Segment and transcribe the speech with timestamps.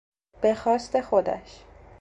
[0.41, 1.63] به خواست خودش